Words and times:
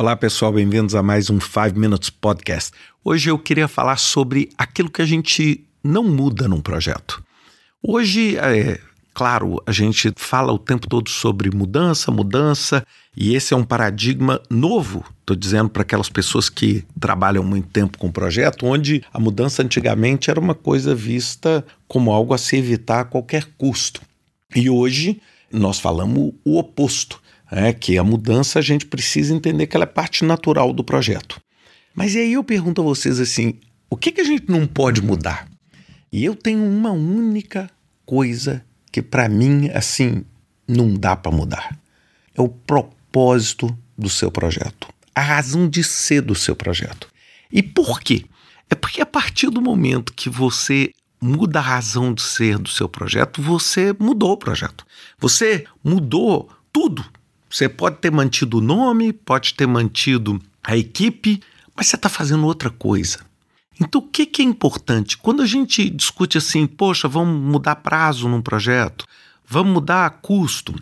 Olá 0.00 0.16
pessoal, 0.16 0.50
bem-vindos 0.50 0.94
a 0.94 1.02
mais 1.02 1.28
um 1.28 1.38
5 1.38 1.78
Minutes 1.78 2.08
Podcast. 2.08 2.72
Hoje 3.04 3.30
eu 3.30 3.38
queria 3.38 3.68
falar 3.68 3.98
sobre 3.98 4.48
aquilo 4.56 4.88
que 4.88 5.02
a 5.02 5.04
gente 5.04 5.62
não 5.84 6.02
muda 6.02 6.48
num 6.48 6.62
projeto. 6.62 7.22
Hoje, 7.82 8.38
é, 8.38 8.80
claro, 9.12 9.62
a 9.66 9.72
gente 9.72 10.10
fala 10.16 10.54
o 10.54 10.58
tempo 10.58 10.88
todo 10.88 11.10
sobre 11.10 11.54
mudança, 11.54 12.10
mudança, 12.10 12.82
e 13.14 13.34
esse 13.34 13.52
é 13.52 13.56
um 13.58 13.62
paradigma 13.62 14.40
novo, 14.48 15.04
estou 15.20 15.36
dizendo 15.36 15.68
para 15.68 15.82
aquelas 15.82 16.08
pessoas 16.08 16.48
que 16.48 16.82
trabalham 16.98 17.44
muito 17.44 17.68
tempo 17.68 17.98
com 17.98 18.06
o 18.06 18.12
projeto, 18.12 18.64
onde 18.64 19.04
a 19.12 19.20
mudança 19.20 19.62
antigamente 19.62 20.30
era 20.30 20.40
uma 20.40 20.54
coisa 20.54 20.94
vista 20.94 21.62
como 21.86 22.10
algo 22.10 22.32
a 22.32 22.38
se 22.38 22.56
evitar 22.56 23.00
a 23.00 23.04
qualquer 23.04 23.50
custo. 23.58 24.00
E 24.56 24.70
hoje 24.70 25.20
nós 25.52 25.78
falamos 25.78 26.32
o 26.42 26.58
oposto, 26.58 27.20
é 27.50 27.72
que 27.72 27.98
a 27.98 28.04
mudança 28.04 28.58
a 28.58 28.62
gente 28.62 28.86
precisa 28.86 29.34
entender 29.34 29.66
que 29.66 29.76
ela 29.76 29.84
é 29.84 29.86
parte 29.86 30.24
natural 30.24 30.72
do 30.72 30.84
projeto. 30.84 31.40
Mas 31.94 32.14
e 32.14 32.18
aí 32.18 32.32
eu 32.34 32.44
pergunto 32.44 32.80
a 32.80 32.84
vocês 32.84 33.18
assim, 33.18 33.54
o 33.88 33.96
que, 33.96 34.12
que 34.12 34.20
a 34.20 34.24
gente 34.24 34.48
não 34.48 34.66
pode 34.66 35.02
mudar? 35.02 35.48
E 36.12 36.24
eu 36.24 36.34
tenho 36.34 36.64
uma 36.64 36.92
única 36.92 37.70
coisa 38.06 38.64
que 38.92 39.02
para 39.02 39.28
mim 39.28 39.68
assim 39.74 40.24
não 40.66 40.94
dá 40.94 41.16
para 41.16 41.32
mudar. 41.32 41.78
É 42.34 42.40
o 42.40 42.48
propósito 42.48 43.76
do 43.98 44.08
seu 44.08 44.30
projeto, 44.30 44.88
a 45.14 45.20
razão 45.20 45.68
de 45.68 45.82
ser 45.82 46.22
do 46.22 46.34
seu 46.34 46.54
projeto. 46.54 47.08
E 47.52 47.62
por 47.62 48.00
quê? 48.00 48.24
É 48.68 48.74
porque 48.74 49.00
a 49.00 49.06
partir 49.06 49.50
do 49.50 49.60
momento 49.60 50.12
que 50.12 50.30
você 50.30 50.92
muda 51.20 51.58
a 51.58 51.62
razão 51.62 52.14
de 52.14 52.22
ser 52.22 52.56
do 52.58 52.68
seu 52.68 52.88
projeto, 52.88 53.42
você 53.42 53.94
mudou 53.98 54.32
o 54.32 54.36
projeto. 54.36 54.86
Você 55.18 55.66
mudou 55.84 56.48
tudo. 56.72 57.04
Você 57.50 57.68
pode 57.68 57.96
ter 57.96 58.12
mantido 58.12 58.58
o 58.58 58.60
nome, 58.60 59.12
pode 59.12 59.54
ter 59.54 59.66
mantido 59.66 60.40
a 60.62 60.76
equipe, 60.76 61.42
mas 61.74 61.88
você 61.88 61.96
está 61.96 62.08
fazendo 62.08 62.46
outra 62.46 62.70
coisa. 62.70 63.18
Então, 63.80 64.00
o 64.00 64.06
que, 64.06 64.24
que 64.24 64.42
é 64.42 64.44
importante? 64.44 65.18
Quando 65.18 65.42
a 65.42 65.46
gente 65.46 65.90
discute 65.90 66.38
assim, 66.38 66.66
poxa, 66.66 67.08
vamos 67.08 67.40
mudar 67.40 67.76
prazo 67.76 68.28
num 68.28 68.40
projeto, 68.40 69.04
vamos 69.44 69.72
mudar 69.72 70.20
custo, 70.22 70.74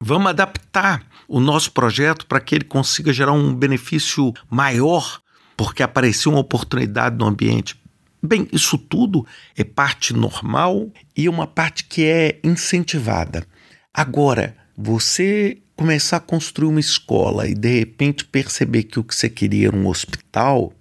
vamos 0.00 0.28
adaptar 0.28 1.04
o 1.28 1.38
nosso 1.38 1.72
projeto 1.72 2.24
para 2.24 2.40
que 2.40 2.54
ele 2.54 2.64
consiga 2.64 3.12
gerar 3.12 3.32
um 3.32 3.52
benefício 3.54 4.32
maior, 4.48 5.20
porque 5.56 5.82
apareceu 5.82 6.32
uma 6.32 6.40
oportunidade 6.40 7.16
no 7.16 7.26
ambiente. 7.26 7.78
Bem, 8.22 8.48
isso 8.52 8.78
tudo 8.78 9.26
é 9.56 9.64
parte 9.64 10.14
normal 10.14 10.90
e 11.16 11.26
é 11.26 11.30
uma 11.30 11.46
parte 11.46 11.84
que 11.84 12.04
é 12.04 12.40
incentivada. 12.42 13.46
Agora, 13.92 14.56
você 14.76 15.62
começar 15.76 16.16
a 16.16 16.20
construir 16.20 16.68
uma 16.68 16.80
escola 16.80 17.46
e 17.46 17.54
de 17.54 17.78
repente 17.78 18.24
perceber 18.24 18.84
que 18.84 18.98
o 18.98 19.04
que 19.04 19.14
você 19.14 19.28
queria 19.28 19.68
era 19.68 19.76
um 19.76 19.86
hospital, 19.86 20.72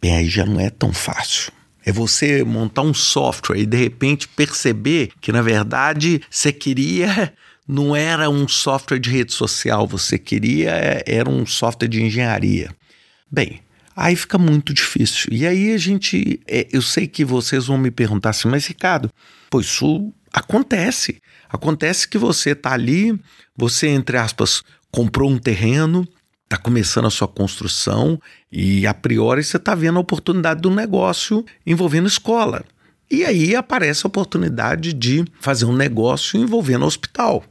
bem, 0.00 0.14
aí 0.14 0.28
já 0.28 0.44
não 0.44 0.60
é 0.60 0.68
tão 0.68 0.92
fácil. 0.92 1.50
É 1.84 1.90
você 1.90 2.44
montar 2.44 2.82
um 2.82 2.92
software 2.92 3.58
e 3.58 3.66
de 3.66 3.76
repente 3.78 4.28
perceber 4.28 5.10
que 5.20 5.32
na 5.32 5.40
verdade 5.40 6.20
você 6.30 6.52
queria 6.52 7.32
não 7.66 7.96
era 7.96 8.28
um 8.28 8.46
software 8.46 8.98
de 8.98 9.10
rede 9.10 9.32
social, 9.32 9.86
você 9.86 10.18
queria 10.18 11.02
era 11.06 11.28
um 11.28 11.46
software 11.46 11.88
de 11.88 12.02
engenharia. 12.02 12.70
Bem, 13.30 13.60
aí 13.96 14.14
fica 14.14 14.36
muito 14.36 14.74
difícil. 14.74 15.28
E 15.32 15.46
aí 15.46 15.72
a 15.72 15.78
gente, 15.78 16.40
é, 16.46 16.66
eu 16.70 16.82
sei 16.82 17.06
que 17.06 17.24
vocês 17.24 17.66
vão 17.66 17.78
me 17.78 17.90
perguntar 17.90 18.30
assim, 18.30 18.48
mas 18.48 18.66
Ricardo, 18.66 19.10
pois 19.50 19.66
isso 19.66 20.12
acontece. 20.38 21.20
Acontece 21.48 22.08
que 22.08 22.18
você 22.18 22.50
está 22.50 22.72
ali, 22.72 23.18
você, 23.56 23.88
entre 23.88 24.16
aspas, 24.16 24.62
comprou 24.90 25.30
um 25.30 25.38
terreno, 25.38 26.06
está 26.44 26.56
começando 26.56 27.06
a 27.06 27.10
sua 27.10 27.28
construção 27.28 28.20
e, 28.50 28.86
a 28.86 28.94
priori, 28.94 29.42
você 29.42 29.56
está 29.56 29.74
vendo 29.74 29.98
a 29.98 30.00
oportunidade 30.00 30.60
do 30.60 30.70
negócio 30.70 31.44
envolvendo 31.66 32.08
escola. 32.08 32.64
E 33.10 33.24
aí 33.24 33.56
aparece 33.56 34.06
a 34.06 34.08
oportunidade 34.08 34.92
de 34.92 35.24
fazer 35.40 35.64
um 35.64 35.74
negócio 35.74 36.38
envolvendo 36.38 36.84
hospital. 36.84 37.44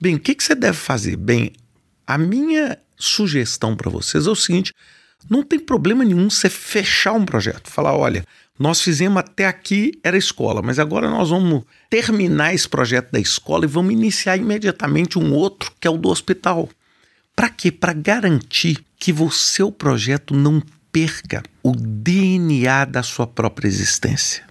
Bem, 0.00 0.14
o 0.14 0.18
que, 0.18 0.34
que 0.34 0.42
você 0.42 0.54
deve 0.54 0.76
fazer? 0.76 1.16
Bem, 1.16 1.52
a 2.06 2.16
minha 2.16 2.78
sugestão 2.96 3.76
para 3.76 3.90
vocês 3.90 4.26
é 4.26 4.30
o 4.30 4.34
seguinte: 4.34 4.72
não 5.28 5.42
tem 5.42 5.58
problema 5.58 6.04
nenhum 6.04 6.28
você 6.28 6.48
fechar 6.48 7.12
um 7.12 7.24
projeto, 7.24 7.70
falar, 7.70 7.96
olha, 7.96 8.24
nós 8.58 8.80
fizemos 8.80 9.18
até 9.18 9.46
aqui 9.46 9.92
era 10.02 10.16
escola, 10.16 10.62
mas 10.62 10.78
agora 10.78 11.10
nós 11.10 11.30
vamos 11.30 11.64
terminar 11.88 12.54
esse 12.54 12.68
projeto 12.68 13.10
da 13.10 13.18
escola 13.18 13.64
e 13.64 13.68
vamos 13.68 13.92
iniciar 13.92 14.36
imediatamente 14.36 15.18
um 15.18 15.32
outro 15.32 15.72
que 15.80 15.88
é 15.88 15.90
o 15.90 15.96
do 15.96 16.08
hospital. 16.08 16.68
Para 17.34 17.48
quê? 17.48 17.72
Para 17.72 17.92
garantir 17.92 18.84
que 18.98 19.12
o 19.12 19.30
seu 19.30 19.72
projeto 19.72 20.34
não 20.34 20.62
perca 20.92 21.42
o 21.62 21.72
DNA 21.74 22.84
da 22.84 23.02
sua 23.02 23.26
própria 23.26 23.66
existência. 23.66 24.44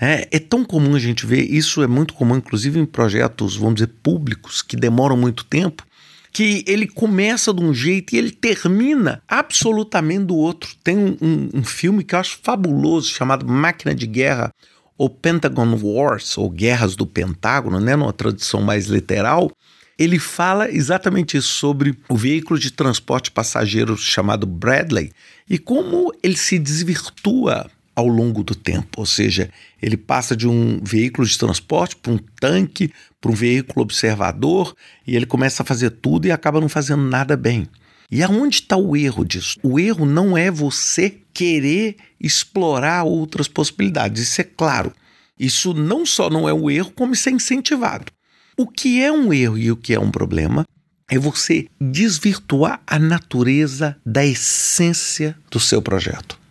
É, 0.00 0.28
é, 0.30 0.38
tão 0.40 0.64
comum 0.64 0.96
a 0.96 0.98
gente 0.98 1.24
ver, 1.24 1.42
isso 1.42 1.82
é 1.82 1.86
muito 1.86 2.12
comum, 2.14 2.36
inclusive 2.36 2.78
em 2.80 2.84
projetos, 2.84 3.56
vamos 3.56 3.76
dizer, 3.76 3.92
públicos, 4.02 4.60
que 4.60 4.76
demoram 4.76 5.16
muito 5.16 5.44
tempo, 5.44 5.86
que 6.34 6.64
ele 6.66 6.88
começa 6.88 7.54
de 7.54 7.62
um 7.62 7.72
jeito 7.72 8.12
e 8.12 8.18
ele 8.18 8.32
termina 8.32 9.22
absolutamente 9.28 10.24
do 10.24 10.34
outro. 10.34 10.74
Tem 10.82 10.98
um, 10.98 11.16
um, 11.22 11.48
um 11.60 11.64
filme 11.64 12.02
que 12.02 12.12
eu 12.12 12.18
acho 12.18 12.40
fabuloso 12.42 13.08
chamado 13.08 13.46
Máquina 13.46 13.94
de 13.94 14.04
Guerra, 14.04 14.50
ou 14.98 15.08
Pentagon 15.08 15.78
Wars, 15.80 16.36
ou 16.36 16.50
Guerras 16.50 16.96
do 16.96 17.06
Pentágono, 17.06 17.78
né, 17.78 17.94
numa 17.94 18.12
tradução 18.12 18.60
mais 18.60 18.86
literal, 18.86 19.50
ele 19.96 20.18
fala 20.18 20.68
exatamente 20.68 21.36
isso 21.36 21.48
sobre 21.48 21.96
o 22.08 22.16
veículo 22.16 22.58
de 22.58 22.72
transporte 22.72 23.30
passageiro 23.30 23.96
chamado 23.96 24.44
Bradley 24.44 25.12
e 25.48 25.56
como 25.56 26.12
ele 26.20 26.36
se 26.36 26.58
desvirtua 26.58 27.70
ao 27.94 28.06
longo 28.06 28.42
do 28.42 28.54
tempo, 28.54 29.00
ou 29.00 29.06
seja, 29.06 29.50
ele 29.80 29.96
passa 29.96 30.36
de 30.36 30.48
um 30.48 30.80
veículo 30.82 31.26
de 31.26 31.38
transporte 31.38 31.96
para 31.96 32.12
um 32.12 32.18
tanque, 32.40 32.92
para 33.20 33.30
um 33.30 33.34
veículo 33.34 33.82
observador, 33.82 34.74
e 35.06 35.14
ele 35.14 35.26
começa 35.26 35.62
a 35.62 35.66
fazer 35.66 35.90
tudo 35.90 36.26
e 36.26 36.32
acaba 36.32 36.60
não 36.60 36.68
fazendo 36.68 37.02
nada 37.02 37.36
bem. 37.36 37.68
E 38.10 38.22
aonde 38.22 38.56
está 38.56 38.76
o 38.76 38.96
erro 38.96 39.24
disso? 39.24 39.58
O 39.62 39.78
erro 39.78 40.04
não 40.04 40.36
é 40.36 40.50
você 40.50 41.18
querer 41.32 41.96
explorar 42.20 43.04
outras 43.04 43.48
possibilidades, 43.48 44.22
isso 44.22 44.40
é 44.40 44.44
claro. 44.44 44.92
Isso 45.38 45.74
não 45.74 46.06
só 46.06 46.30
não 46.30 46.48
é 46.48 46.54
um 46.54 46.70
erro, 46.70 46.92
como 46.94 47.12
isso 47.12 47.28
é 47.28 47.32
incentivado. 47.32 48.12
O 48.56 48.66
que 48.66 49.02
é 49.02 49.10
um 49.10 49.32
erro 49.32 49.58
e 49.58 49.70
o 49.70 49.76
que 49.76 49.94
é 49.94 49.98
um 49.98 50.10
problema 50.10 50.64
é 51.10 51.18
você 51.18 51.66
desvirtuar 51.80 52.80
a 52.86 52.98
natureza 52.98 53.96
da 54.06 54.24
essência 54.24 55.36
do 55.50 55.58
seu 55.58 55.82
projeto. 55.82 56.43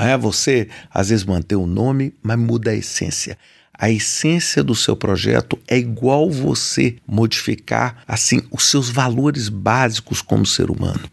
É 0.00 0.16
você, 0.16 0.68
às 0.92 1.10
vezes, 1.10 1.24
manter 1.24 1.56
o 1.56 1.66
nome, 1.66 2.14
mas 2.22 2.38
muda 2.38 2.70
a 2.70 2.74
essência. 2.74 3.36
A 3.72 3.90
essência 3.90 4.62
do 4.62 4.74
seu 4.74 4.96
projeto 4.96 5.58
é 5.66 5.78
igual 5.78 6.30
você 6.30 6.96
modificar 7.06 8.02
assim 8.06 8.42
os 8.50 8.64
seus 8.64 8.90
valores 8.90 9.48
básicos 9.48 10.20
como 10.20 10.44
ser 10.44 10.70
humano. 10.70 11.08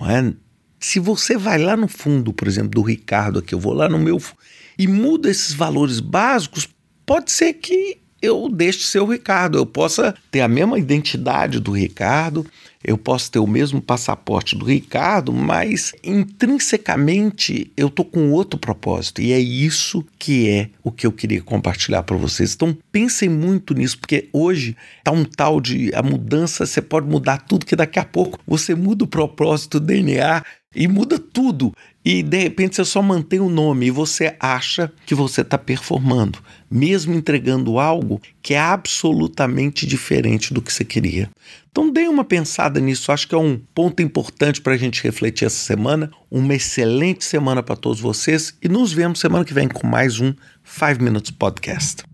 É? 0.00 0.32
Se 0.78 1.00
você 1.00 1.36
vai 1.36 1.58
lá 1.58 1.76
no 1.76 1.88
fundo, 1.88 2.32
por 2.32 2.46
exemplo, 2.46 2.70
do 2.70 2.82
Ricardo 2.82 3.38
aqui, 3.38 3.54
eu 3.54 3.58
vou 3.58 3.72
lá 3.72 3.88
no 3.88 3.98
meu 3.98 4.22
e 4.78 4.86
muda 4.86 5.30
esses 5.30 5.54
valores 5.54 5.98
básicos, 5.98 6.68
pode 7.06 7.32
ser 7.32 7.54
que 7.54 7.98
eu 8.24 8.48
deixe 8.48 8.86
ser 8.86 9.00
o 9.00 9.06
Ricardo, 9.06 9.58
eu 9.58 9.66
possa 9.66 10.14
ter 10.30 10.40
a 10.40 10.48
mesma 10.48 10.78
identidade 10.78 11.60
do 11.60 11.72
Ricardo, 11.72 12.46
eu 12.84 12.98
posso 12.98 13.30
ter 13.30 13.38
o 13.38 13.46
mesmo 13.46 13.80
passaporte 13.80 14.54
do 14.54 14.66
Ricardo, 14.66 15.32
mas 15.32 15.92
intrinsecamente 16.04 17.72
eu 17.76 17.88
tô 17.88 18.04
com 18.04 18.30
outro 18.30 18.58
propósito 18.58 19.22
e 19.22 19.32
é 19.32 19.38
isso 19.38 20.04
que 20.18 20.50
é 20.50 20.68
o 20.82 20.92
que 20.92 21.06
eu 21.06 21.12
queria 21.12 21.40
compartilhar 21.40 22.02
para 22.02 22.16
vocês. 22.16 22.54
Então 22.54 22.76
pensem 22.92 23.28
muito 23.28 23.72
nisso, 23.72 23.98
porque 23.98 24.28
hoje 24.32 24.76
tá 25.02 25.10
um 25.10 25.24
tal 25.24 25.62
de 25.62 25.90
a 25.94 26.02
mudança, 26.02 26.66
você 26.66 26.82
pode 26.82 27.08
mudar 27.08 27.38
tudo 27.38 27.64
que 27.64 27.74
daqui 27.74 27.98
a 27.98 28.04
pouco 28.04 28.38
você 28.46 28.74
muda 28.74 29.04
o 29.04 29.08
propósito, 29.08 29.78
o 29.78 29.80
DNA 29.80 30.44
e 30.74 30.86
muda 30.86 31.18
tudo. 31.18 31.72
E 32.04 32.22
de 32.22 32.38
repente 32.38 32.76
você 32.76 32.84
só 32.84 33.00
mantém 33.00 33.40
o 33.40 33.48
nome 33.48 33.86
e 33.86 33.90
você 33.90 34.36
acha 34.38 34.92
que 35.06 35.14
você 35.14 35.40
está 35.40 35.56
performando, 35.56 36.38
mesmo 36.70 37.14
entregando 37.14 37.78
algo 37.78 38.20
que 38.42 38.52
é 38.52 38.58
absolutamente 38.58 39.86
diferente 39.86 40.52
do 40.52 40.60
que 40.60 40.72
você 40.72 40.84
queria. 40.84 41.30
Então 41.70 41.90
dê 41.90 42.06
uma 42.06 42.24
pensada 42.24 42.78
nisso, 42.78 43.10
acho 43.10 43.26
que 43.26 43.34
é 43.34 43.38
um 43.38 43.58
ponto 43.74 44.02
importante 44.02 44.60
para 44.60 44.74
a 44.74 44.76
gente 44.76 45.02
refletir 45.02 45.46
essa 45.46 45.64
semana. 45.64 46.10
Uma 46.30 46.54
excelente 46.54 47.24
semana 47.24 47.62
para 47.62 47.74
todos 47.74 48.00
vocês 48.00 48.54
e 48.62 48.68
nos 48.68 48.92
vemos 48.92 49.18
semana 49.18 49.44
que 49.44 49.54
vem 49.54 49.66
com 49.66 49.86
mais 49.86 50.20
um 50.20 50.34
5 50.62 51.02
Minutes 51.02 51.30
Podcast. 51.30 52.13